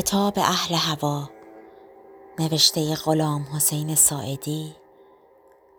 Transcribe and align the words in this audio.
کتاب 0.00 0.38
اهل 0.38 0.74
هوا 0.74 1.28
نوشته 2.38 2.94
غلام 2.94 3.42
حسین 3.42 3.94
ساعدی 3.94 4.76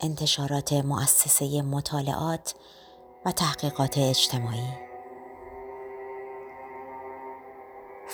انتشارات 0.02 0.74
مؤسسه 0.74 1.62
مطالعات 1.62 2.54
و 3.26 3.32
تحقیقات 3.32 3.98
اجتماعی. 3.98 4.68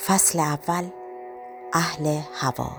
فصل 0.05 0.39
اول 0.39 0.89
اهل 1.73 2.21
هوا. 2.33 2.71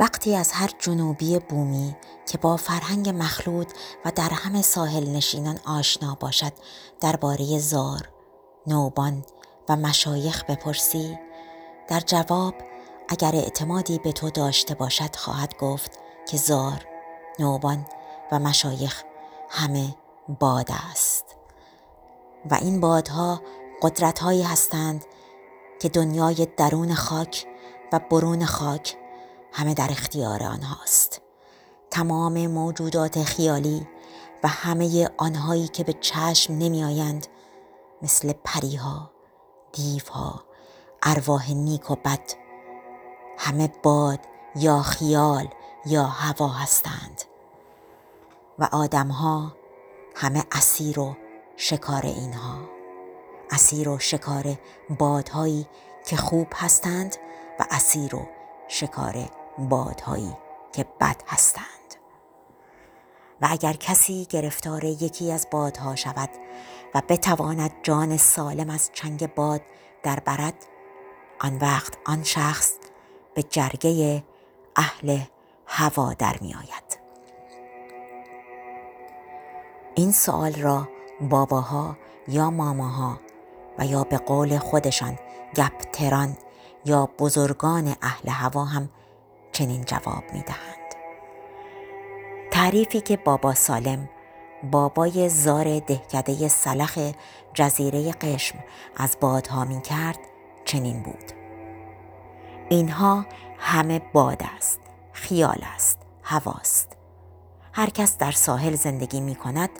وقتی 0.00 0.36
از 0.36 0.52
هر 0.52 0.70
جنوبی 0.78 1.38
بومی 1.38 1.96
که 2.32 2.38
با 2.38 2.56
فرهنگ 2.56 3.08
مخلوط 3.08 3.72
و 4.04 4.10
در 4.10 4.30
همه 4.32 4.62
ساحل 4.62 5.08
نشینان 5.08 5.58
آشنا 5.66 6.16
باشد 6.20 6.52
درباره 7.00 7.58
زار 7.58 8.13
نوبان 8.66 9.24
و 9.68 9.76
مشایخ 9.76 10.44
بپرسی. 10.44 11.18
در 11.88 12.00
جواب 12.00 12.54
اگر 13.08 13.34
اعتمادی 13.34 13.98
به 13.98 14.12
تو 14.12 14.30
داشته 14.30 14.74
باشد 14.74 15.16
خواهد 15.16 15.58
گفت 15.58 15.98
که 16.28 16.36
زار 16.36 16.86
نوبان 17.38 17.86
و 18.32 18.38
مشایخ 18.38 19.02
همه 19.48 19.94
باد 20.40 20.68
است. 20.90 21.24
و 22.50 22.54
این 22.54 22.80
بادها 22.80 23.42
قدرتهایی 23.82 24.42
هستند 24.42 25.04
که 25.80 25.88
دنیای 25.88 26.48
درون 26.56 26.94
خاک 26.94 27.46
و 27.92 28.00
برون 28.10 28.44
خاک 28.44 28.96
همه 29.52 29.74
در 29.74 29.88
اختیار 29.90 30.42
آنهاست. 30.42 31.20
تمام 31.90 32.46
موجودات 32.46 33.22
خیالی 33.22 33.86
و 34.42 34.48
همه 34.48 35.10
آنهایی 35.16 35.68
که 35.68 35.84
به 35.84 35.92
چشم 35.92 36.52
نمی 36.52 36.84
آیند 36.84 37.26
مثل 38.04 38.32
پریها 38.44 39.10
دیوها 39.72 40.44
ارواح 41.02 41.52
نیک 41.52 41.90
و 41.90 41.94
بد 41.94 42.32
همه 43.38 43.72
باد 43.82 44.18
یا 44.56 44.82
خیال 44.82 45.48
یا 45.86 46.04
هوا 46.04 46.48
هستند 46.48 47.22
و 48.58 48.68
آدمها 48.72 49.56
همه 50.16 50.44
اسیر 50.52 51.00
و 51.00 51.16
شکار 51.56 52.02
اینها. 52.06 52.58
اسیر 53.50 53.88
و 53.88 53.98
شکار 53.98 54.58
بادهایی 54.98 55.66
که 56.06 56.16
خوب 56.16 56.46
هستند 56.54 57.16
و 57.60 57.64
اسیر 57.70 58.16
و 58.16 58.28
شکار 58.68 59.30
بادهایی 59.58 60.36
که 60.72 60.84
بد 61.00 61.22
هستند. 61.26 61.73
و 63.40 63.48
اگر 63.50 63.72
کسی 63.72 64.26
گرفتار 64.30 64.84
یکی 64.84 65.32
از 65.32 65.46
بادها 65.50 65.96
شود 65.96 66.28
و 66.94 67.02
بتواند 67.08 67.70
جان 67.82 68.16
سالم 68.16 68.70
از 68.70 68.90
چنگ 68.92 69.34
باد 69.34 69.60
در 70.02 70.20
برد 70.20 70.54
آن 71.40 71.58
وقت 71.58 71.98
آن 72.06 72.22
شخص 72.22 72.72
به 73.34 73.42
جرگه 73.42 74.24
اهل 74.76 75.18
هوا 75.66 76.14
در 76.14 76.36
می 76.40 76.54
آید. 76.54 76.98
این 79.94 80.12
سوال 80.12 80.52
را 80.52 80.88
باباها 81.20 81.96
یا 82.28 82.50
ماماها 82.50 83.20
و 83.78 83.86
یا 83.86 84.04
به 84.04 84.18
قول 84.18 84.58
خودشان 84.58 85.18
گپتران 85.56 86.36
یا 86.84 87.08
بزرگان 87.18 87.96
اهل 88.02 88.28
هوا 88.28 88.64
هم 88.64 88.88
چنین 89.52 89.84
جواب 89.84 90.24
می 90.32 90.42
دهند. 90.42 90.73
تعریفی 92.64 93.00
که 93.00 93.16
بابا 93.16 93.54
سالم 93.54 94.08
بابای 94.70 95.28
زار 95.28 95.78
دهکده 95.78 96.48
سلخ 96.48 96.98
جزیره 97.54 98.12
قشم 98.12 98.58
از 98.96 99.16
بادها 99.20 99.64
می 99.64 99.82
کرد 99.82 100.18
چنین 100.64 101.02
بود. 101.02 101.32
اینها 102.70 103.26
همه 103.58 103.98
باد 103.98 104.42
است 104.56 104.80
خیال 105.12 105.58
است 105.74 105.98
هواست. 106.22 106.96
هر 107.72 107.90
کس 107.90 108.18
در 108.18 108.32
ساحل 108.32 108.74
زندگی 108.74 109.20
می 109.20 109.34
کند 109.34 109.70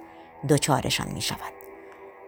دوچارشان 0.48 1.08
می 1.12 1.22
شود 1.22 1.52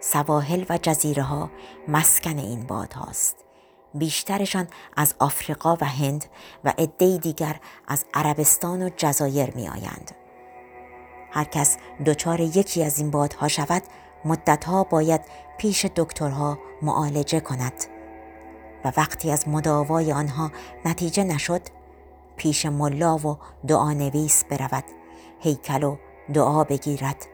سواحل 0.00 0.64
و 0.68 0.78
جزیره 0.82 1.22
ها 1.22 1.50
مسکن 1.88 2.38
این 2.38 2.66
باد 2.66 2.92
هاست 2.92 3.36
بیشترشان 3.94 4.68
از 4.96 5.14
آفریقا 5.18 5.76
و 5.80 5.84
هند 5.84 6.24
و 6.64 6.72
عده 6.78 7.18
دیگر 7.18 7.60
از 7.88 8.04
عربستان 8.14 8.82
و 8.82 8.90
جزایر 8.96 9.50
می 9.54 9.68
آیند. 9.68 10.25
هر 11.30 11.44
کس 11.44 11.76
دچار 12.06 12.40
یکی 12.40 12.84
از 12.84 12.98
این 12.98 13.10
بادها 13.10 13.48
شود 13.48 13.82
مدتها 14.24 14.84
باید 14.84 15.20
پیش 15.58 15.84
دکترها 15.84 16.58
معالجه 16.82 17.40
کند. 17.40 17.84
و 18.84 18.92
وقتی 18.96 19.30
از 19.30 19.48
مداوای 19.48 20.12
آنها 20.12 20.50
نتیجه 20.84 21.24
نشد 21.24 21.60
پیش 22.36 22.66
ملا 22.66 23.16
و 23.16 23.38
دعا 23.66 23.92
نویس 23.92 24.44
برود 24.44 24.84
هیکل 25.40 25.82
و 25.82 25.96
دعا 26.32 26.64
بگیرد. 26.64 27.26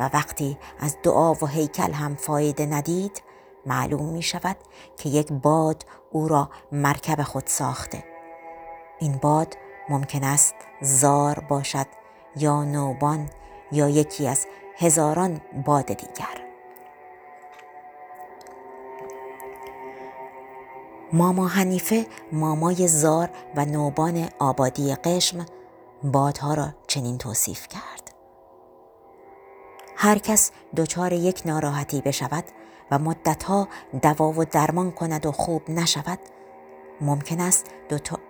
و 0.00 0.10
وقتی 0.14 0.58
از 0.80 0.96
دعا 1.02 1.32
و 1.34 1.46
هیکل 1.46 1.92
هم 1.92 2.14
فایده 2.14 2.66
ندید 2.66 3.22
معلوم 3.66 4.08
می 4.08 4.22
شود 4.22 4.56
که 4.96 5.08
یک 5.08 5.32
باد 5.32 5.86
او 6.10 6.28
را 6.28 6.50
مرکب 6.72 7.22
خود 7.22 7.46
ساخته. 7.46 8.04
این 8.98 9.16
باد 9.16 9.56
ممکن 9.88 10.24
است 10.24 10.54
زار 10.80 11.38
باشد 11.38 11.86
یا 12.36 12.64
نوبان 12.64 13.30
یا 13.72 13.88
یکی 13.88 14.28
از 14.28 14.46
هزاران 14.76 15.40
باد 15.64 15.86
دیگر. 15.86 16.46
ماما 21.12 21.46
حنیفه 21.46 22.06
مامای 22.32 22.88
زار 22.88 23.30
و 23.56 23.64
نوبان 23.64 24.28
آبادی 24.38 24.94
قشم 24.94 25.46
بادها 26.02 26.54
را 26.54 26.68
چنین 26.86 27.18
توصیف 27.18 27.68
کرد. 27.68 28.14
هر 29.96 30.18
کس 30.18 30.50
دچار 30.76 31.12
یک 31.12 31.42
ناراحتی 31.46 32.00
بشود 32.00 32.44
و 32.90 32.98
مدتها 32.98 33.68
دوا 34.02 34.32
و 34.32 34.44
درمان 34.44 34.90
کند 34.90 35.26
و 35.26 35.32
خوب 35.32 35.70
نشود 35.70 36.18
ممکن 37.00 37.40
است 37.40 37.66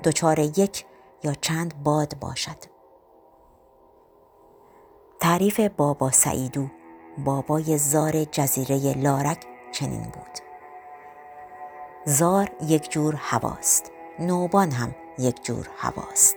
دچار 0.05 0.39
یک 0.39 0.85
یا 1.25 1.35
چند 1.35 1.83
باد 1.83 2.19
باشد. 2.21 2.76
تعریف 5.21 5.61
بابا 5.61 6.11
سعیدو 6.11 6.67
بابای 7.25 7.79
زار 7.79 8.25
جزیره 8.25 8.95
لارک 8.95 9.47
چنین 9.73 10.03
بود. 10.03 10.39
زار 12.05 12.51
یک 12.63 12.91
جور 12.91 13.15
هواست 13.19 13.93
نوبان 14.19 14.71
هم 14.71 14.95
یک 15.19 15.45
جور 15.45 15.69
هواست. 15.77 16.37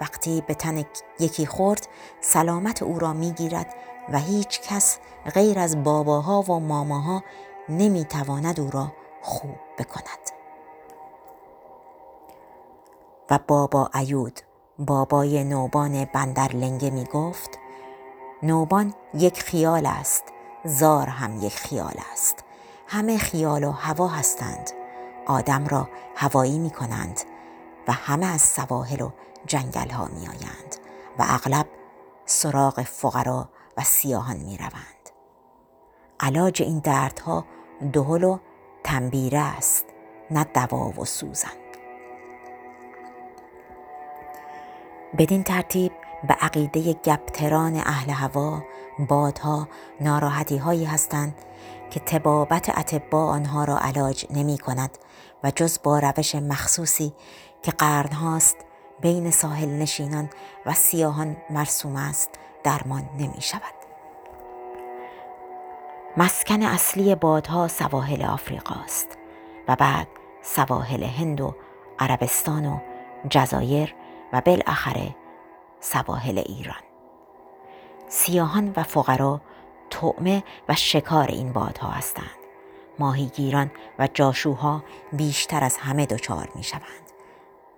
وقتی 0.00 0.42
به 0.46 0.54
تن 0.54 0.84
یکی 1.20 1.46
خورد 1.46 1.88
سلامت 2.20 2.82
او 2.82 2.98
را 2.98 3.12
می‌گیرد 3.12 3.74
و 4.12 4.18
هیچ 4.18 4.60
کس 4.60 4.98
غیر 5.34 5.58
از 5.58 5.84
باباها 5.84 6.42
و 6.42 6.60
ماماها 6.60 7.22
نمی‌تواند 7.68 8.60
او 8.60 8.70
را 8.70 8.92
خوب 9.22 9.56
بکند. 9.78 10.30
و 13.30 13.38
بابا 13.48 13.90
ایود 13.94 14.40
بابای 14.78 15.44
نوبان 15.44 16.04
بندرلنگه 16.04 16.90
می 16.90 17.04
گفت 17.04 17.58
نوبان 18.42 18.94
یک 19.14 19.42
خیال 19.42 19.86
است 19.86 20.24
زار 20.64 21.06
هم 21.06 21.36
یک 21.42 21.56
خیال 21.56 21.94
است. 22.12 22.44
همه 22.86 23.18
خیال 23.18 23.64
و 23.64 23.70
هوا 23.70 24.08
هستند. 24.08 24.70
آدم 25.26 25.66
را 25.66 25.88
هوایی 26.16 26.58
می 26.58 26.70
کنند 26.70 27.20
و 27.88 27.92
همه 27.92 28.26
از 28.26 28.40
سواحل 28.40 29.00
و 29.00 29.10
جنگل 29.46 29.90
ها 29.90 30.04
می 30.04 30.28
آیند 30.28 30.76
و 31.18 31.24
اغلب 31.28 31.66
سراغ 32.24 32.82
فقرا 32.82 33.48
و 33.76 33.82
سیاهان 33.82 34.36
می 34.36 34.56
روند. 34.56 35.10
علاج 36.20 36.62
این 36.62 36.78
دردها 36.78 37.44
دهل 37.92 38.24
و 38.24 38.38
تنبیره 38.84 39.38
است 39.38 39.84
نه 40.30 40.44
دوا 40.44 40.92
و 41.00 41.04
سوزن. 41.04 41.56
بدین 45.18 45.42
ترتیب 45.42 45.92
به 46.28 46.34
عقیده 46.34 46.92
گپتران 46.92 47.76
اهل 47.76 48.10
هوا 48.10 48.62
بادها 49.08 49.68
ناراحتی 50.00 50.56
هایی 50.56 50.84
هستند 50.84 51.34
که 51.90 52.00
تبابت 52.00 52.78
اتبا 52.78 53.26
آنها 53.26 53.64
را 53.64 53.78
علاج 53.78 54.26
نمی 54.30 54.58
کند 54.58 54.98
و 55.44 55.50
جز 55.50 55.78
با 55.82 55.98
روش 55.98 56.34
مخصوصی 56.34 57.12
که 57.62 57.72
قرنهاست 57.72 58.56
بین 59.00 59.30
ساحل 59.30 59.68
نشینان 59.68 60.30
و 60.66 60.74
سیاهان 60.74 61.36
مرسوم 61.50 61.96
است 61.96 62.30
درمان 62.64 63.08
نمی 63.18 63.40
شود. 63.40 63.76
مسکن 66.16 66.62
اصلی 66.62 67.14
بادها 67.14 67.68
سواحل 67.68 68.22
آفریقاست 68.22 69.18
و 69.68 69.76
بعد 69.76 70.08
سواحل 70.42 71.02
هند 71.02 71.40
و 71.40 71.54
عربستان 71.98 72.66
و 72.66 72.78
جزایر 73.30 73.94
و 74.32 74.40
بالاخره 74.40 75.14
سواحل 75.80 76.38
ایران 76.38 76.82
سیاهان 78.08 78.72
و 78.76 78.82
فقرا 78.82 79.40
طعمه 79.90 80.42
و 80.68 80.74
شکار 80.74 81.26
این 81.26 81.52
بادها 81.52 81.88
هستند 81.88 82.36
ماهیگیران 82.98 83.70
و 83.98 84.08
جاشوها 84.14 84.82
بیشتر 85.12 85.64
از 85.64 85.76
همه 85.76 86.06
دچار 86.06 86.48
می 86.54 86.62
شوند 86.62 87.10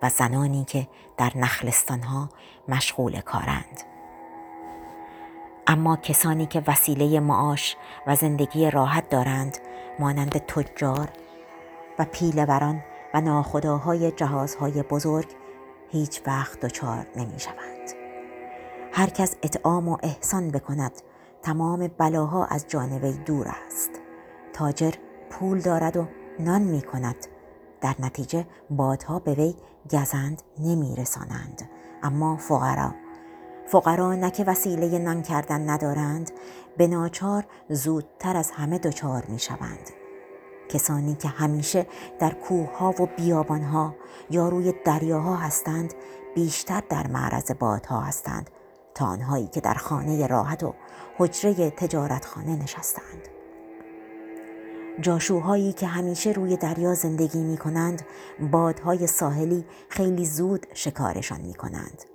و 0.01 0.09
زنانی 0.09 0.65
که 0.65 0.87
در 1.17 1.31
نخلستانها 1.35 2.29
مشغول 2.67 3.21
کارند. 3.21 3.81
اما 5.67 5.95
کسانی 5.95 6.45
که 6.45 6.63
وسیله 6.67 7.19
معاش 7.19 7.77
و 8.07 8.15
زندگی 8.15 8.71
راحت 8.71 9.09
دارند 9.09 9.57
مانند 9.99 10.31
تجار 10.31 11.09
و 11.99 12.05
پیلوران 12.05 12.83
و 13.13 13.21
ناخداهای 13.21 14.11
جهازهای 14.11 14.83
بزرگ 14.83 15.27
هیچ 15.91 16.21
وقت 16.27 16.59
دچار 16.59 17.05
نمی 17.15 17.39
شوند. 17.39 17.89
هر 18.91 19.09
کس 19.09 19.35
اطعام 19.43 19.89
و 19.89 19.97
احسان 20.03 20.51
بکند 20.51 20.91
تمام 21.41 21.87
بلاها 21.97 22.45
از 22.45 22.65
جانبی 22.67 23.11
دور 23.11 23.47
است. 23.67 23.91
تاجر 24.53 24.91
پول 25.29 25.59
دارد 25.59 25.97
و 25.97 26.07
نان 26.39 26.61
می 26.61 26.81
کند 26.81 27.15
در 27.81 27.95
نتیجه 27.99 28.45
بادها 28.69 29.19
به 29.19 29.33
وی 29.33 29.55
گزند 29.91 30.41
نمی 30.59 30.95
رسانند 30.95 31.69
اما 32.03 32.37
فقرا 32.37 32.95
فقرا 33.67 34.15
نه 34.15 34.31
که 34.31 34.43
وسیله 34.43 34.99
نان 34.99 35.21
کردن 35.21 35.69
ندارند 35.69 36.31
به 36.77 36.87
ناچار 36.87 37.45
زودتر 37.69 38.37
از 38.37 38.51
همه 38.51 38.79
دچار 38.79 39.25
می 39.27 39.39
شوند 39.39 39.89
کسانی 40.69 41.15
که 41.15 41.27
همیشه 41.27 41.87
در 42.19 42.33
کوه 42.33 42.77
ها 42.77 42.95
و 42.99 43.05
بیابان 43.17 43.61
ها 43.61 43.95
یا 44.29 44.49
روی 44.49 44.73
دریاها 44.85 45.35
هستند 45.35 45.93
بیشتر 46.35 46.83
در 46.89 47.07
معرض 47.07 47.51
بادها 47.51 47.99
هستند 47.99 48.49
تا 48.95 49.05
آنهایی 49.05 49.47
که 49.47 49.61
در 49.61 49.73
خانه 49.73 50.27
راحت 50.27 50.63
و 50.63 50.73
حجره 51.17 51.69
تجارتخانه 51.69 52.63
نشستند 52.63 53.27
جاشوهایی 55.01 55.73
که 55.73 55.87
همیشه 55.87 56.31
روی 56.31 56.57
دریا 56.57 56.93
زندگی 56.93 57.43
می 57.43 57.57
کنند 57.57 58.01
بادهای 58.51 59.07
ساحلی 59.07 59.65
خیلی 59.89 60.25
زود 60.25 60.67
شکارشان 60.73 61.41
می 61.41 61.53
کنند. 61.53 62.08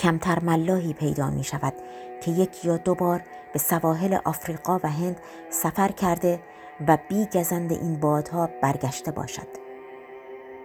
کمتر 0.00 0.44
ملاحی 0.44 0.92
پیدا 0.92 1.30
می 1.30 1.44
شود 1.44 1.74
که 2.22 2.30
یک 2.30 2.64
یا 2.64 2.76
دو 2.76 2.94
بار 2.94 3.22
به 3.52 3.58
سواحل 3.58 4.18
آفریقا 4.24 4.80
و 4.84 4.88
هند 4.88 5.20
سفر 5.50 5.88
کرده 5.88 6.40
و 6.88 6.98
بی 7.08 7.26
گزند 7.26 7.72
این 7.72 8.00
بادها 8.00 8.48
برگشته 8.62 9.10
باشد. 9.10 9.48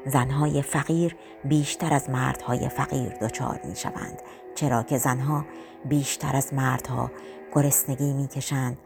زنهای 0.06 0.62
فقیر 0.62 1.16
بیشتر 1.44 1.94
از 1.94 2.10
مردهای 2.10 2.70
فقیر 2.70 3.10
دچار 3.10 3.60
می 3.64 3.76
شوند 3.76 4.22
چرا 4.56 4.84
که 4.84 4.98
زنها 4.98 5.46
بیشتر 5.86 6.36
از 6.36 6.54
مردها 6.54 7.12
گرسنگی 7.56 8.14
می 8.14 8.28
کشند 8.28 8.78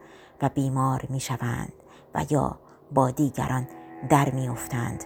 و 0.42 0.48
بیمار 0.48 1.06
می 1.08 1.20
شوند 1.20 1.72
و 2.14 2.24
یا 2.30 2.58
با 2.92 3.10
دیگران 3.10 3.68
در 4.08 4.30
می 4.30 4.48
افتند 4.48 5.04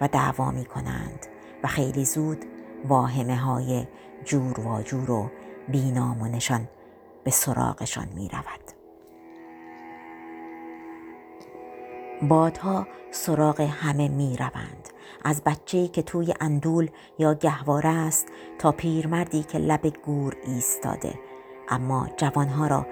و 0.00 0.08
دعوا 0.08 0.50
می 0.50 0.64
کنند 0.64 1.26
و 1.62 1.68
خیلی 1.68 2.04
زود 2.04 2.44
واهمه 2.88 3.36
های 3.36 3.86
جور 4.24 4.60
و 4.60 4.82
جور 4.82 5.10
و 5.10 5.30
بینام 5.68 6.22
و 6.22 6.28
نشان 6.28 6.68
به 7.24 7.30
سراغشان 7.30 8.08
می 8.14 8.28
رود. 8.28 8.72
بادها 12.28 12.86
سراغ 13.10 13.60
همه 13.60 14.08
می 14.08 14.36
روند. 14.36 14.88
از 15.24 15.42
بچه‌ای 15.44 15.88
که 15.88 16.02
توی 16.02 16.34
اندول 16.40 16.90
یا 17.18 17.34
گهواره 17.34 17.88
است 17.88 18.28
تا 18.58 18.72
پیرمردی 18.72 19.42
که 19.42 19.58
لب 19.58 19.86
گور 19.86 20.36
ایستاده 20.46 21.18
اما 21.68 22.08
جوانها 22.16 22.66
را 22.66 22.86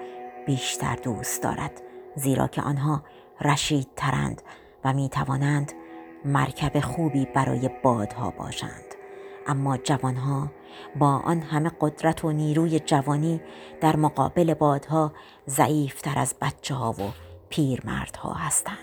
بیشتر 0.45 0.95
دوست 0.95 1.43
دارد 1.43 1.81
زیرا 2.15 2.47
که 2.47 2.61
آنها 2.61 3.03
رشید 3.41 3.87
ترند 3.95 4.41
و 4.83 4.93
می 4.93 5.09
توانند 5.09 5.73
مرکب 6.25 6.79
خوبی 6.79 7.25
برای 7.25 7.69
بادها 7.83 8.31
باشند 8.31 8.90
اما 9.47 9.77
جوانها 9.77 10.51
با 10.99 11.07
آن 11.07 11.41
همه 11.41 11.71
قدرت 11.81 12.25
و 12.25 12.31
نیروی 12.31 12.79
جوانی 12.79 13.41
در 13.81 13.95
مقابل 13.95 14.53
بادها 14.53 15.11
ضعیفتر 15.49 16.19
از 16.19 16.35
بچه 16.41 16.75
ها 16.75 16.91
و 16.91 17.11
پیرمردها 17.49 18.33
هستند. 18.33 18.77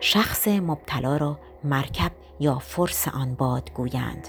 شخص 0.00 0.48
مبتلا 0.48 1.16
را 1.16 1.38
مرکب 1.64 2.12
یا 2.40 2.58
فرس 2.58 3.08
آن 3.08 3.34
باد 3.34 3.72
گویند 3.74 4.28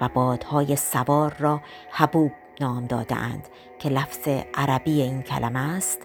و 0.00 0.08
بادهای 0.08 0.76
سوار 0.76 1.36
را 1.38 1.60
حبوب 1.90 2.32
نام 2.60 2.86
دادهاند 2.86 3.48
که 3.78 3.88
لفظ 3.88 4.28
عربی 4.54 5.02
این 5.02 5.22
کلمه 5.22 5.76
است 5.76 5.98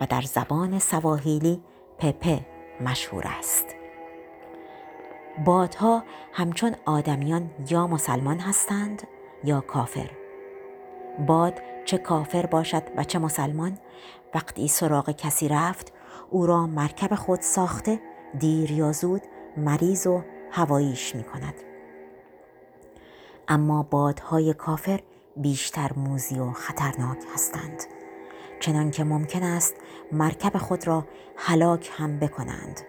و 0.00 0.06
در 0.06 0.22
زبان 0.22 0.78
سواحیلی 0.78 1.62
پپه 1.98 2.46
مشهور 2.80 3.24
است. 3.38 3.79
بادها 5.38 6.04
همچون 6.32 6.76
آدمیان 6.84 7.50
یا 7.70 7.86
مسلمان 7.86 8.38
هستند 8.38 9.02
یا 9.44 9.60
کافر. 9.60 10.10
باد 11.26 11.60
چه 11.84 11.98
کافر 11.98 12.46
باشد 12.46 12.82
و 12.96 13.04
چه 13.04 13.18
مسلمان 13.18 13.78
وقتی 14.34 14.68
سراغ 14.68 15.10
کسی 15.10 15.48
رفت 15.48 15.92
او 16.30 16.46
را 16.46 16.66
مرکب 16.66 17.14
خود 17.14 17.40
ساخته 17.40 18.00
دیر 18.38 18.70
یا 18.70 18.92
زود 18.92 19.22
مریض 19.56 20.06
و 20.06 20.22
هواییش 20.50 21.14
می 21.14 21.24
کند. 21.24 21.54
اما 23.48 23.82
بادهای 23.82 24.54
کافر 24.54 25.00
بیشتر 25.36 25.90
موزی 25.96 26.38
و 26.38 26.50
خطرناک 26.50 27.18
هستند. 27.34 27.82
چنان 28.60 28.90
که 28.90 29.04
ممکن 29.04 29.42
است 29.42 29.74
مرکب 30.12 30.58
خود 30.58 30.86
را 30.86 31.04
هلاک 31.36 31.90
هم 31.94 32.18
بکنند. 32.18 32.80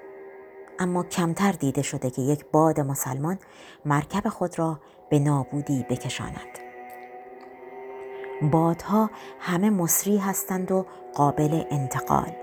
اما 0.81 1.04
کمتر 1.04 1.51
دیده 1.51 1.81
شده 1.81 2.10
که 2.10 2.22
یک 2.22 2.45
باد 2.51 2.80
مسلمان 2.80 3.39
مرکب 3.86 4.30
خود 4.30 4.60
را 4.60 4.80
به 5.10 5.19
نابودی 5.19 5.86
بکشاند. 5.89 6.60
بادها 8.51 9.10
همه 9.39 9.69
مصری 9.69 10.18
هستند 10.18 10.72
و 10.72 10.86
قابل 11.16 11.63
انتقال. 11.72 12.36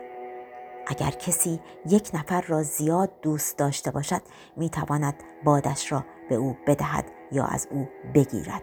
اگر 0.87 1.11
کسی 1.11 1.61
یک 1.87 2.11
نفر 2.14 2.40
را 2.40 2.62
زیاد 2.62 3.11
دوست 3.23 3.58
داشته 3.58 3.90
باشد 3.90 4.23
می 4.56 4.70
تواند 4.70 5.14
بادش 5.44 5.93
را 5.93 6.05
به 6.29 6.34
او 6.34 6.56
بدهد 6.67 7.05
یا 7.32 7.44
از 7.44 7.69
او 7.70 7.89
بگیرد. 8.15 8.62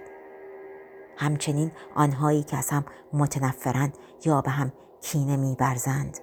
همچنین 1.18 1.72
آنهایی 1.96 2.44
که 2.44 2.58
از 2.58 2.70
هم 2.70 2.86
متنفرند 3.14 3.98
یا 4.26 4.42
به 4.42 4.52
هم 4.52 4.72
کینه 5.02 5.38
میبرزند 5.38 6.20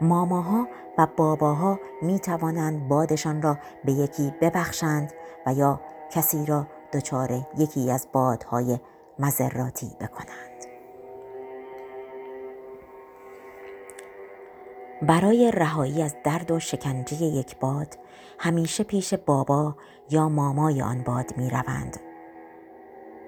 ماماها 0.00 0.68
و 0.98 1.06
باباها 1.16 1.80
می 2.02 2.18
توانند 2.18 2.88
بادشان 2.88 3.42
را 3.42 3.58
به 3.84 3.92
یکی 3.92 4.34
ببخشند 4.40 5.12
و 5.46 5.52
یا 5.52 5.80
کسی 6.10 6.46
را 6.46 6.66
دچار 6.92 7.46
یکی 7.58 7.90
از 7.90 8.08
بادهای 8.12 8.78
مذراتی 9.18 9.96
بکنند 10.00 10.46
برای 15.02 15.50
رهایی 15.50 16.02
از 16.02 16.16
درد 16.24 16.50
و 16.50 16.60
شکنجه 16.60 17.22
یک 17.22 17.58
باد 17.58 17.98
همیشه 18.38 18.84
پیش 18.84 19.14
بابا 19.14 19.76
یا 20.10 20.28
مامای 20.28 20.82
آن 20.82 21.02
باد 21.02 21.36
می 21.36 21.50
روند. 21.50 22.00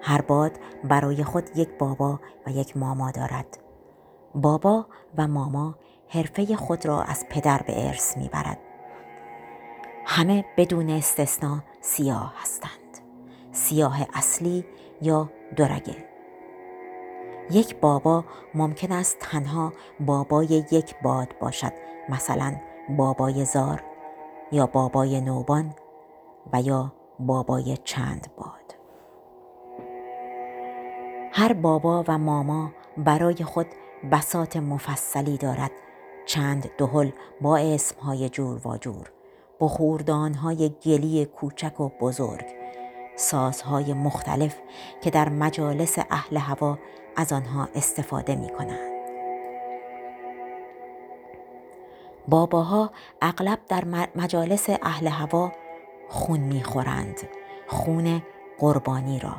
هر 0.01 0.21
باد 0.21 0.51
برای 0.83 1.23
خود 1.23 1.57
یک 1.57 1.69
بابا 1.77 2.19
و 2.47 2.51
یک 2.51 2.77
ماما 2.77 3.11
دارد. 3.11 3.57
بابا 4.35 4.85
و 5.17 5.27
ماما 5.27 5.75
حرفه 6.09 6.55
خود 6.55 6.85
را 6.85 7.01
از 7.01 7.25
پدر 7.29 7.61
به 7.67 7.87
ارث 7.87 8.17
می 8.17 8.29
برد. 8.29 8.57
همه 10.05 10.45
بدون 10.57 10.89
استثنا 10.89 11.63
سیاه 11.81 12.33
هستند. 12.41 12.99
سیاه 13.51 14.07
اصلی 14.13 14.65
یا 15.01 15.29
درگه. 15.55 16.09
یک 17.51 17.75
بابا 17.75 18.25
ممکن 18.55 18.91
است 18.91 19.17
تنها 19.19 19.73
بابای 19.99 20.65
یک 20.71 20.95
باد 21.03 21.35
باشد 21.39 21.73
مثلا 22.09 22.55
بابای 22.89 23.45
زار 23.45 23.83
یا 24.51 24.65
بابای 24.65 25.21
نوبان 25.21 25.75
و 26.53 26.61
یا 26.61 26.93
بابای 27.19 27.77
چند 27.77 28.27
باد 28.37 28.75
هر 31.31 31.53
بابا 31.53 32.03
و 32.07 32.17
ماما 32.17 32.71
برای 32.97 33.43
خود 33.43 33.67
بسات 34.11 34.57
مفصلی 34.57 35.37
دارد 35.37 35.71
چند 36.29 36.69
دهل 36.77 37.09
با 37.41 37.57
اسمهای 37.57 38.29
جور 38.29 38.67
و 38.67 38.77
جور 38.77 39.11
بخوردانهای 39.59 40.69
گلی 40.85 41.25
کوچک 41.25 41.79
و 41.79 41.89
بزرگ 42.01 42.45
سازهای 43.15 43.93
مختلف 43.93 44.55
که 45.01 45.09
در 45.09 45.29
مجالس 45.29 45.97
اهل 46.09 46.37
هوا 46.37 46.77
از 47.15 47.33
آنها 47.33 47.69
استفاده 47.75 48.35
می 48.35 48.49
کنند. 48.49 48.91
باباها 52.27 52.91
اغلب 53.21 53.59
در 53.67 53.83
مجالس 54.15 54.69
اهل 54.69 55.07
هوا 55.07 55.51
خون 56.09 56.39
می‌خورند 56.39 57.29
خون 57.67 58.21
قربانی 58.59 59.19
را 59.19 59.35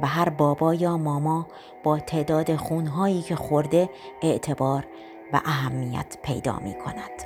به 0.00 0.06
هر 0.06 0.28
بابا 0.28 0.74
یا 0.74 0.96
ماما 0.96 1.46
با 1.82 1.98
تعداد 1.98 2.56
خونهایی 2.56 3.22
که 3.22 3.36
خورده 3.36 3.90
اعتبار 4.22 4.86
و 5.32 5.40
اهمیت 5.44 6.18
پیدا 6.22 6.58
می 6.58 6.74
کند. 6.74 7.22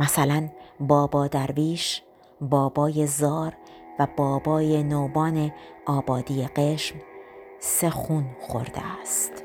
مثلا 0.00 0.48
بابا 0.80 1.26
درویش، 1.26 2.02
بابای 2.40 3.06
زار 3.06 3.56
و 3.98 4.06
بابای 4.16 4.82
نوبان 4.82 5.52
آبادی 5.86 6.46
قشم 6.46 6.96
سه 7.58 7.90
خون 7.90 8.26
خورده 8.40 8.80
است. 9.02 9.44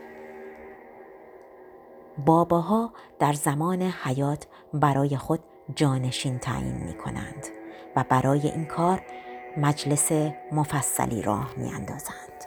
باباها 2.25 2.93
در 3.19 3.33
زمان 3.33 3.81
حیات 3.81 4.47
برای 4.73 5.17
خود 5.17 5.39
جانشین 5.75 6.39
تعیین 6.39 6.77
می 6.77 6.93
کنند 6.93 7.47
و 7.95 8.05
برای 8.09 8.47
این 8.47 8.65
کار 8.65 9.01
مجلس 9.57 10.11
مفصلی 10.51 11.21
راه 11.21 11.53
می 11.57 11.69
اندازند. 11.69 12.45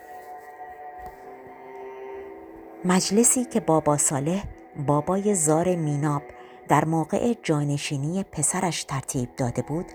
مجلسی 2.85 3.45
که 3.45 3.61
بابا 3.61 3.97
صالح 3.97 4.45
بابای 4.87 5.35
زار 5.35 5.75
میناب 5.75 6.23
در 6.69 6.85
موقع 6.85 7.35
جانشینی 7.43 8.23
پسرش 8.23 8.85
ترتیب 8.85 9.37
داده 9.37 9.63
بود. 9.63 9.87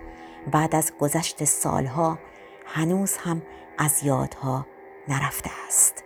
بعد 0.52 0.76
از 0.76 0.92
گذشت 1.00 1.44
سالها 1.44 2.20
هنوز 2.66 3.18
هم 3.18 3.42
از 3.78 4.04
یادها 4.04 4.66
نرفته 5.08 5.50
است. 5.68 6.04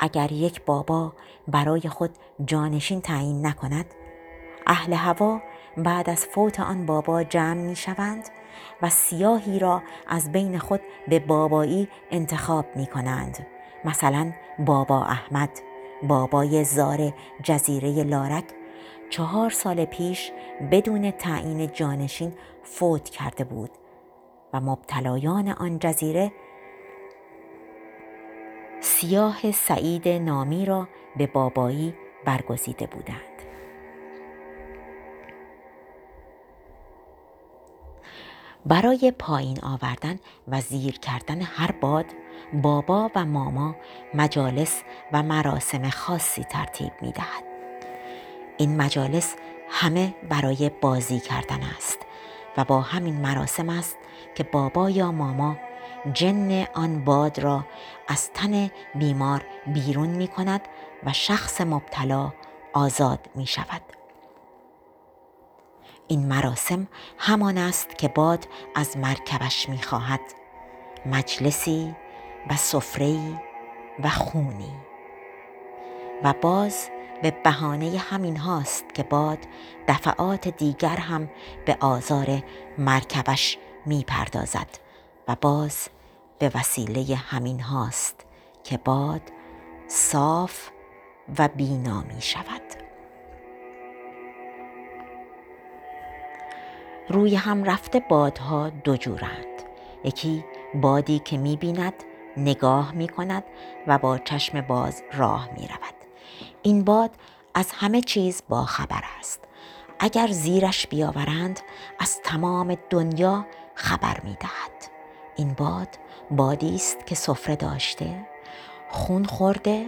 اگر 0.00 0.32
یک 0.32 0.64
بابا 0.64 1.12
برای 1.48 1.80
خود 1.80 2.10
جانشین 2.44 3.00
تعیین 3.00 3.46
نکند 3.46 3.94
اهل 4.66 4.92
هوا 4.92 5.40
بعد 5.76 6.10
از 6.10 6.26
فوت 6.26 6.60
آن 6.60 6.86
بابا 6.86 7.24
جمع 7.24 7.54
می 7.54 7.76
شوند 7.76 8.28
و 8.82 8.90
سیاهی 8.90 9.58
را 9.58 9.82
از 10.06 10.32
بین 10.32 10.58
خود 10.58 10.80
به 11.08 11.18
بابایی 11.18 11.88
انتخاب 12.10 12.66
می 12.76 12.86
کنند. 12.86 13.46
مثلا 13.84 14.32
بابا 14.58 15.04
احمد. 15.04 15.50
بابای 16.02 16.64
زار 16.64 17.12
جزیره 17.42 18.02
لارک 18.02 18.44
چهار 19.10 19.50
سال 19.50 19.84
پیش 19.84 20.32
بدون 20.70 21.10
تعیین 21.10 21.72
جانشین 21.72 22.32
فوت 22.62 23.10
کرده 23.10 23.44
بود 23.44 23.70
و 24.52 24.60
مبتلایان 24.60 25.48
آن 25.48 25.78
جزیره 25.78 26.32
سیاه 28.80 29.52
سعید 29.52 30.08
نامی 30.08 30.64
را 30.64 30.88
به 31.16 31.26
بابایی 31.26 31.94
برگزیده 32.24 32.86
بودند. 32.86 33.16
برای 38.66 39.12
پایین 39.18 39.58
آوردن 39.62 40.18
و 40.48 40.60
زیر 40.60 40.98
کردن 40.98 41.42
هر 41.42 41.72
باد 41.72 42.06
بابا 42.62 43.10
و 43.14 43.24
ماما 43.24 43.76
مجالس 44.14 44.82
و 45.12 45.22
مراسم 45.22 45.90
خاصی 45.90 46.44
ترتیب 46.44 46.92
می 47.00 47.12
دهد. 47.12 47.44
این 48.56 48.76
مجالس 48.76 49.34
همه 49.70 50.14
برای 50.28 50.70
بازی 50.80 51.20
کردن 51.20 51.62
است 51.62 51.98
و 52.56 52.64
با 52.64 52.80
همین 52.80 53.20
مراسم 53.20 53.68
است 53.68 53.98
که 54.34 54.44
بابا 54.44 54.90
یا 54.90 55.12
ماما 55.12 55.56
جن 56.12 56.66
آن 56.74 57.04
باد 57.04 57.38
را 57.38 57.64
از 58.08 58.30
تن 58.32 58.70
بیمار 58.94 59.44
بیرون 59.66 60.08
می 60.08 60.28
کند 60.28 60.60
و 61.04 61.12
شخص 61.12 61.60
مبتلا 61.60 62.32
آزاد 62.72 63.30
می 63.34 63.46
شود. 63.46 63.82
این 66.08 66.26
مراسم 66.26 66.88
همان 67.18 67.58
است 67.58 67.98
که 67.98 68.08
باد 68.08 68.48
از 68.74 68.96
مرکبش 68.96 69.68
می 69.68 69.82
خواهد 69.82 70.20
مجلسی 71.06 71.94
و 72.50 72.56
سفره‌ای 72.56 73.36
و 74.02 74.08
خونی. 74.08 74.72
و 76.24 76.34
باز 76.42 76.90
به 77.22 77.30
بهانه 77.30 77.98
همین 77.98 78.36
هاست 78.36 78.94
که 78.94 79.02
باد 79.02 79.38
دفعات 79.88 80.48
دیگر 80.48 80.96
هم 80.96 81.30
به 81.64 81.76
آزار 81.80 82.42
مرکبش 82.78 83.58
می 83.86 84.04
پردازد 84.04 84.78
و 85.28 85.36
باز 85.40 85.88
به 86.38 86.50
وسیله 86.54 87.16
همین 87.16 87.60
هاست 87.60 88.26
که 88.64 88.78
باد 88.78 89.22
صاف 89.88 90.68
و 91.38 91.48
بینا 91.48 92.02
می 92.02 92.22
شود 92.22 92.62
روی 97.08 97.34
هم 97.34 97.64
رفته 97.64 98.00
بادها 98.00 98.70
دو 98.70 98.96
جورند. 98.96 99.46
یکی 100.04 100.44
بادی 100.74 101.18
که 101.18 101.38
می 101.38 101.56
بیند 101.56 101.94
نگاه 102.44 102.92
می 102.92 103.08
کند 103.08 103.44
و 103.86 103.98
با 103.98 104.18
چشم 104.18 104.60
باز 104.60 105.02
راه 105.12 105.48
می 105.56 105.68
رود 105.68 105.94
این 106.62 106.84
باد 106.84 107.10
از 107.54 107.72
همه 107.72 108.00
چیز 108.00 108.42
با 108.48 108.64
خبر 108.64 109.02
است. 109.18 109.40
اگر 109.98 110.28
زیرش 110.28 110.86
بیاورند 110.86 111.60
از 111.98 112.20
تمام 112.20 112.76
دنیا 112.90 113.46
خبر 113.74 114.20
می 114.20 114.36
دهد 114.40 114.90
این 115.36 115.54
باد 115.54 115.88
بادی 116.30 116.74
است 116.74 117.06
که 117.06 117.14
سفره 117.14 117.56
داشته 117.56 118.26
خون 118.88 119.24
خورده 119.24 119.86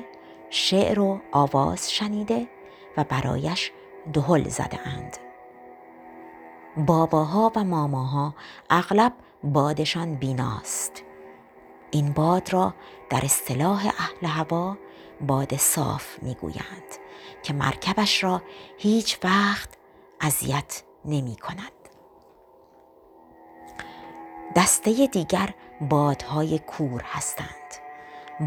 شعر 0.50 1.00
و 1.00 1.20
آواز 1.32 1.92
شنیده 1.92 2.48
و 2.96 3.04
برایش 3.04 3.72
دهل 4.12 4.48
زده 4.48 4.88
اند. 4.88 5.16
باباها 6.76 7.52
و 7.56 7.64
ماماها 7.64 8.34
اغلب 8.70 9.12
بادشان 9.44 10.14
بیناست. 10.14 11.02
این 11.94 12.12
باد 12.12 12.52
را 12.52 12.74
در 13.10 13.20
اصطلاح 13.24 13.86
اهل 13.86 14.26
هوا 14.26 14.76
باد 15.20 15.56
صاف 15.56 16.22
می‌گویند 16.22 16.96
که 17.42 17.52
مرکبش 17.52 18.24
را 18.24 18.42
هیچ 18.78 19.18
وقت 19.24 19.68
اذیت 20.20 20.82
نمی 21.04 21.36
کند. 21.36 21.72
دسته 24.56 25.06
دیگر 25.06 25.54
بادهای 25.80 26.58
کور 26.58 27.02
هستند. 27.02 27.48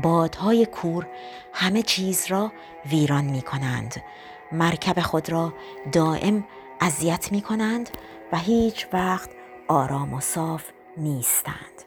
بادهای 0.03 0.65
کور 0.65 1.07
همه 1.53 1.81
چیز 1.81 2.25
را 2.27 2.51
ویران 2.85 3.25
می 3.25 3.41
کنند. 3.41 4.03
مرکب 4.51 4.99
خود 4.99 5.29
را 5.29 5.53
دائم 5.91 6.45
اذیت 6.81 7.31
می 7.31 7.41
کنند 7.41 7.89
و 8.31 8.37
هیچ 8.37 8.87
وقت 8.93 9.29
آرام 9.67 10.13
و 10.13 10.19
صاف 10.19 10.63
نیستند. 10.97 11.84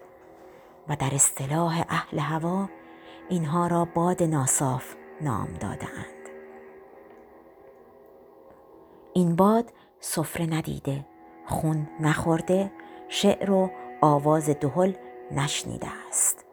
و 0.89 0.97
در 0.97 1.15
اصطلاح 1.15 1.85
اهل 1.89 2.19
هوا 2.19 2.69
اینها 3.29 3.67
را 3.67 3.85
باد 3.85 4.23
ناصاف 4.23 4.95
نام 5.21 5.49
دادهاند. 5.61 6.29
این 9.13 9.37
باد 9.37 9.73
سفره 10.01 10.47
ندیده 10.47 11.07
خون 11.47 11.89
نخورده 12.01 12.73
شعر 13.09 13.51
و 13.51 13.71
آواز 14.01 14.51
دهل 14.51 14.93
نشنیده 15.31 15.89
است 16.09 16.45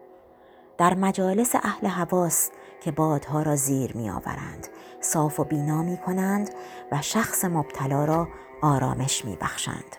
در 0.78 0.94
مجالس 0.94 1.56
اهل 1.56 1.88
حواس 1.88 2.52
که 2.82 2.92
بادها 2.92 3.42
را 3.42 3.56
زیر 3.56 3.98
می 3.98 4.10
آورند 4.10 4.68
صاف 5.00 5.40
و 5.40 5.44
بینا 5.44 5.84
می 5.84 5.98
کنند 5.98 6.50
و 6.92 7.02
شخص 7.02 7.46
مبتلا 7.46 8.06
را 8.06 8.28
آرامش 8.62 9.26
می 9.26 9.38
بخشند. 9.42 9.96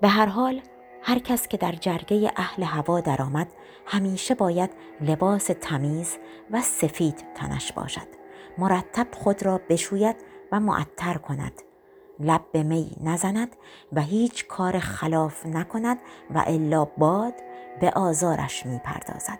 به 0.00 0.08
هر 0.08 0.26
حال 0.26 0.62
هر 1.02 1.18
کس 1.18 1.48
که 1.48 1.56
در 1.56 1.72
جرگه 1.72 2.32
اهل 2.36 2.62
هوا 2.62 3.00
درآمد 3.00 3.48
همیشه 3.86 4.34
باید 4.34 4.70
لباس 5.00 5.50
تمیز 5.60 6.18
و 6.50 6.60
سفید 6.60 7.24
تنش 7.34 7.72
باشد. 7.72 8.06
مرتب 8.58 9.06
خود 9.14 9.42
را 9.42 9.60
بشوید 9.68 10.16
و 10.52 10.60
معطر 10.60 11.14
کند. 11.14 11.62
لب 12.20 12.40
به 12.52 12.62
می 12.62 12.90
نزند 13.00 13.56
و 13.92 14.00
هیچ 14.00 14.46
کار 14.46 14.78
خلاف 14.78 15.46
نکند 15.46 15.98
و 16.34 16.44
الا 16.46 16.84
باد 16.84 17.34
به 17.80 17.90
آزارش 17.90 18.66
می 18.66 18.78
پردازد. 18.78 19.38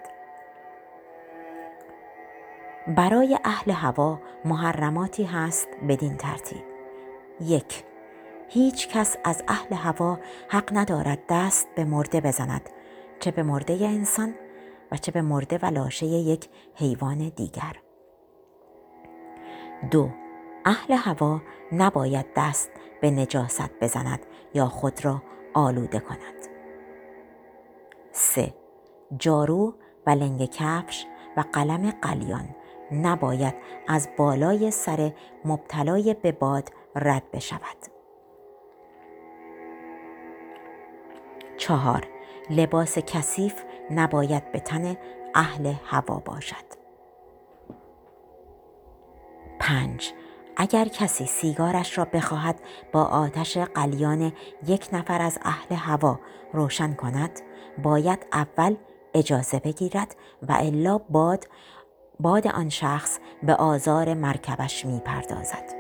برای 2.87 3.39
اهل 3.45 3.71
هوا 3.71 4.21
محرماتی 4.45 5.25
هست 5.25 5.69
بدین 5.89 6.17
ترتیب. 6.17 6.65
یک 7.41 7.85
هیچ 8.53 8.89
کس 8.89 9.17
از 9.25 9.43
اهل 9.49 9.75
هوا 9.77 10.19
حق 10.49 10.71
ندارد 10.73 11.19
دست 11.29 11.69
به 11.75 11.85
مرده 11.85 12.21
بزند 12.21 12.71
چه 13.21 13.31
به 13.31 13.43
مرده 13.43 13.73
انسان 13.73 14.35
و 14.93 14.97
چه 14.97 15.13
به 15.13 15.23
مرده 15.23 15.59
و 15.63 15.67
لاشه 15.67 16.07
یک 16.07 16.49
حیوان 16.75 17.19
دیگر 17.29 17.77
دو 19.91 20.11
اهل 20.65 20.95
هوا 20.95 21.41
نباید 21.73 22.27
دست 22.37 22.71
به 23.01 23.11
نجاست 23.11 23.71
بزند 23.81 24.21
یا 24.55 24.67
خود 24.67 25.05
را 25.05 25.23
آلوده 25.55 25.99
کند. 25.99 26.49
3. 28.13 28.55
جارو 29.19 29.75
و 30.07 30.11
لنگ 30.11 30.45
کفش 30.45 31.07
و 31.37 31.45
قلم 31.53 31.91
قلیان 31.91 32.49
نباید 32.93 33.55
از 33.89 34.09
بالای 34.19 34.71
سر 34.71 35.13
مبتلای 35.45 36.15
به 36.15 36.33
باد 36.33 36.69
رد 36.97 37.31
بشود. 37.33 38.00
چهار 41.61 42.09
لباس 42.51 42.99
کثیف 42.99 43.55
نباید 43.91 44.53
به 44.53 44.61
تن 44.61 44.97
اهل 45.35 45.75
هوا 45.85 46.19
باشد 46.19 46.65
پنج 49.59 50.13
اگر 50.57 50.85
کسی 50.85 51.27
سیگارش 51.27 51.99
را 51.99 52.05
بخواهد 52.05 52.61
با 52.93 53.05
آتش 53.05 53.59
قلیان 53.59 54.33
یک 54.67 54.89
نفر 54.93 55.23
از 55.23 55.39
اهل 55.43 55.77
هوا 55.77 56.21
روشن 56.53 56.95
کند 56.95 57.41
باید 57.83 58.27
اول 58.33 58.77
اجازه 59.15 59.59
بگیرد 59.59 60.17
و 60.49 60.53
الا 60.53 60.99
باد 60.99 61.49
باد 62.21 62.47
آن 62.47 62.69
شخص 62.69 63.19
به 63.43 63.55
آزار 63.55 64.15
مرکبش 64.15 64.87
می 64.87 65.01
پردازد. 65.01 65.75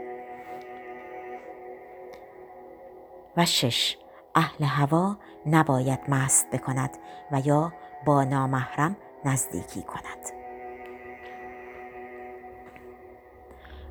و 3.36 3.46
شش 3.46 3.96
اهل 4.34 4.64
هوا 4.64 5.16
نباید 5.46 6.00
مست 6.08 6.50
بکند 6.50 6.90
و 7.32 7.40
یا 7.40 7.72
با 8.06 8.24
نامحرم 8.24 8.96
نزدیکی 9.24 9.82
کند. 9.82 10.40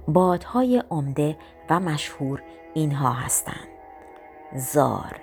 بادهای 0.08 0.84
عمده 0.90 1.38
و 1.70 1.80
مشهور 1.80 2.44
اینها 2.74 3.12
هستند. 3.12 3.68
زار 4.56 5.20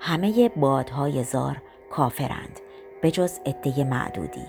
همه 0.00 0.48
بادهای 0.48 1.24
زار 1.24 1.62
کافرند 1.90 2.60
به 3.02 3.10
جز 3.10 3.38
عده 3.46 3.84
معدودی 3.84 4.46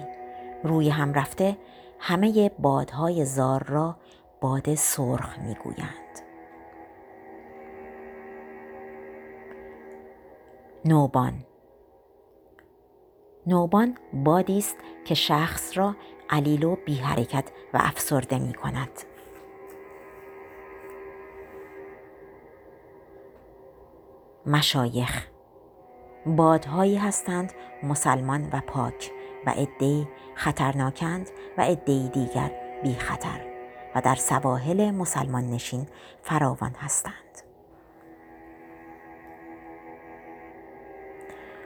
روی 0.64 0.90
هم 0.90 1.14
رفته 1.14 1.58
همه 2.00 2.52
بادهای 2.60 3.26
زار 3.26 3.64
را 3.64 3.96
باد 4.42 4.76
سرخ 4.76 5.40
می‌گویند 5.40 6.31
نوبان. 10.86 11.34
نوبان 13.48 13.98
بادی 14.14 14.58
است 14.58 14.78
که 15.06 15.16
شخص 15.16 15.78
را 15.78 15.96
علیل 16.30 16.64
و 16.64 16.76
بی 16.86 16.96
حرکت 16.96 17.46
و 17.74 17.80
افسرده 17.82 18.40
می 18.40 18.54
کند. 18.54 18.90
مشایخ. 24.46 25.28
بادهایی 26.26 26.98
هستند 26.98 27.54
مسلمان 27.84 28.50
و 28.54 28.62
پاک 28.68 29.12
و 29.46 29.50
عدهای 29.50 30.08
خطرناکند 30.36 31.30
و 31.58 31.62
عدهای 31.62 32.10
دیگر 32.10 32.52
بی 32.84 32.94
خطر 32.94 33.46
و 33.96 34.02
در 34.02 34.16
سواحل 34.16 34.92
مسلمان 34.92 35.50
نشین 35.50 35.88
فراوان 36.22 36.72
هستند. 36.72 37.51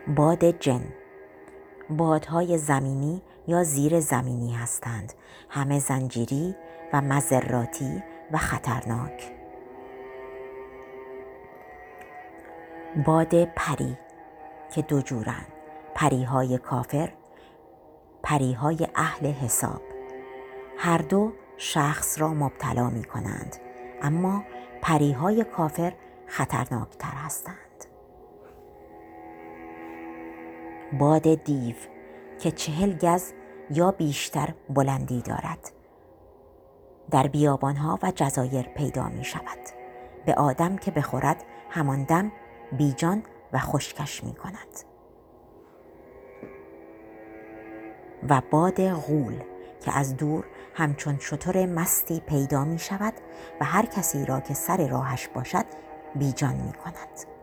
باد 0.07 0.59
جن. 0.59 0.83
بادهای 1.89 2.57
زمینی 2.57 3.21
یا 3.47 3.63
زیر 3.63 3.99
زمینی 3.99 4.53
هستند. 4.53 5.13
همه 5.49 5.79
زنجیری 5.79 6.55
و 6.93 7.01
مذراتی 7.01 8.03
و 8.31 8.37
خطرناک. 8.37 9.31
باد 13.05 13.45
پری 13.45 13.97
که 14.71 14.81
دو 14.81 15.01
جورند 15.01 15.47
پریهای 15.95 16.57
کافر 16.57 17.13
پریهای 18.23 18.87
اهل 18.95 19.31
حساب. 19.31 19.81
هر 20.77 20.97
دو 20.97 21.31
شخص 21.57 22.21
را 22.21 22.33
مبتلا 22.33 22.89
می 22.89 23.03
کنند 23.03 23.55
اما 24.01 24.43
پریهای 24.81 25.43
کافر 25.43 25.93
خطرناکتر 26.27 27.13
هستند. 27.25 27.64
باد 30.93 31.43
دیو 31.43 31.75
که 32.39 32.51
چهل 32.51 32.93
گز 32.97 33.33
یا 33.69 33.91
بیشتر 33.91 34.53
بلندی 34.69 35.21
دارد. 35.21 35.71
در 37.11 37.27
بیابانها 37.27 37.99
و 38.03 38.11
جزایر 38.15 38.67
پیدا 38.67 39.09
می 39.09 39.23
شود 39.23 39.59
به 40.25 40.33
آدم 40.33 40.75
که 40.75 40.91
بخورد 40.91 41.43
همان 41.69 42.03
دم 42.03 42.31
بیجان 42.71 43.23
و 43.53 43.59
خشکش 43.59 44.23
می 44.23 44.33
کند 44.33 44.79
و 48.29 48.41
باد 48.51 48.89
غول 48.89 49.43
که 49.81 49.97
از 49.97 50.17
دور 50.17 50.45
همچون 50.73 51.19
شطور 51.19 51.65
مستی 51.65 52.19
پیدا 52.19 52.63
می 52.63 52.79
شود 52.79 53.13
و 53.61 53.65
هر 53.65 53.85
کسی 53.85 54.25
را 54.25 54.39
که 54.39 54.53
سر 54.53 54.87
راهش 54.87 55.27
باشد 55.27 55.65
بیجان 56.15 56.55
می 56.55 56.73
کند. 56.73 57.34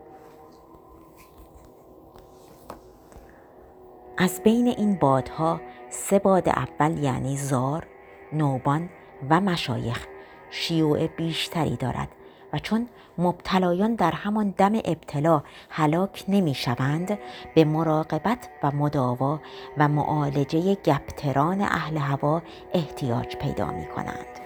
از 4.17 4.41
بین 4.43 4.67
این 4.67 4.95
بادها 4.95 5.61
سه 5.89 6.19
باد 6.19 6.49
اول 6.49 6.97
یعنی 6.97 7.37
زار، 7.37 7.87
نوبان 8.33 8.89
و 9.29 9.41
مشایخ 9.41 10.07
شیوع 10.49 11.07
بیشتری 11.07 11.75
دارد 11.75 12.07
و 12.53 12.59
چون 12.59 12.87
مبتلایان 13.17 13.95
در 13.95 14.11
همان 14.11 14.53
دم 14.57 14.75
ابتلا 14.75 15.43
هلاک 15.69 16.25
نمی 16.27 16.53
شوند 16.53 17.19
به 17.55 17.65
مراقبت 17.65 18.49
و 18.63 18.71
مداوا 18.71 19.39
و 19.77 19.87
معالجه 19.87 20.75
گپتران 20.75 21.61
اهل 21.61 21.97
هوا 21.97 22.41
احتیاج 22.73 23.35
پیدا 23.35 23.71
می 23.71 23.85
کنند. 23.85 24.39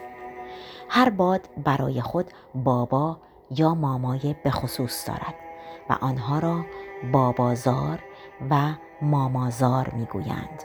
هر 0.90 1.10
باد 1.10 1.50
برای 1.64 2.02
خود 2.02 2.32
بابا 2.56 3.18
یا 3.52 3.76
مامای 3.76 4.36
به 4.44 4.52
خصوص 4.52 5.08
دارد 5.08 5.36
و 5.90 5.94
آنها 6.02 6.40
را 6.40 6.66
بابازار 7.12 8.00
و 8.50 8.74
مامازار 9.02 9.90
می‌گویند. 9.90 10.64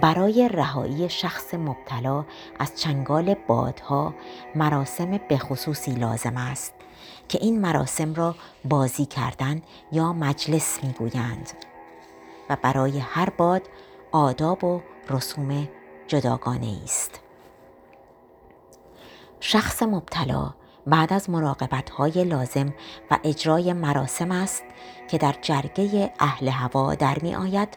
برای 0.00 0.48
رهایی 0.48 1.08
شخص 1.08 1.54
مبتلا 1.54 2.24
از 2.58 2.80
چنگال 2.80 3.34
بادها 3.34 4.14
مراسم 4.54 5.10
بخصوصی 5.10 5.90
لازم 5.90 6.36
است 6.36 6.74
که 7.28 7.38
این 7.42 7.60
مراسم 7.60 8.14
را 8.14 8.34
بازی 8.64 9.06
کردن 9.06 9.62
یا 9.92 10.12
مجلس 10.12 10.84
می‌گویند 10.84 11.50
و 12.50 12.56
برای 12.62 12.98
هر 12.98 13.30
باد 13.30 13.62
آداب 14.12 14.64
و 14.64 14.80
رسوم 15.10 15.68
جداگانه 16.06 16.78
است. 16.84 17.20
شخص 19.40 19.82
مبتلا 19.82 20.54
بعد 20.86 21.12
از 21.12 21.30
مراقبت 21.30 21.90
های 21.90 22.24
لازم 22.24 22.74
و 23.10 23.18
اجرای 23.24 23.72
مراسم 23.72 24.30
است 24.30 24.64
که 25.08 25.18
در 25.18 25.34
جرگه 25.42 26.12
اهل 26.20 26.48
هوا 26.48 26.94
در 26.94 27.18
می 27.22 27.34
آید 27.34 27.68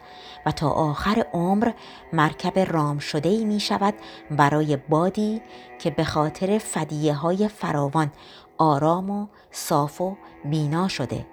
و 0.46 0.52
تا 0.52 0.70
آخر 0.70 1.26
عمر 1.34 1.72
مرکب 2.14 2.60
رام 2.60 3.00
شده 3.00 3.30
ای 3.30 3.46
می 3.46 3.60
شود 3.60 3.94
برای 4.32 4.78
بادی 4.78 5.42
که 5.80 5.90
به 5.90 6.04
خاطر 6.04 6.58
فدیه 6.58 7.14
های 7.14 7.48
فراوان 7.48 8.12
آرام 8.58 9.10
و 9.10 9.28
صاف 9.52 10.02
و 10.02 10.18
بینا 10.46 10.88
شده 10.88 11.26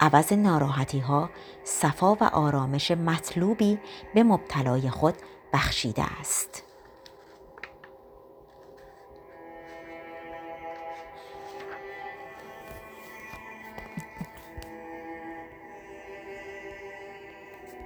عوض 0.00 0.32
ناراحتی 0.32 0.98
ها 0.98 1.30
صفا 1.64 2.14
و 2.14 2.24
آرامش 2.24 2.90
مطلوبی 2.90 3.78
به 4.14 4.22
مبتلای 4.22 4.90
خود 4.90 5.14
بخشیده 5.52 6.02
است. 6.20 6.73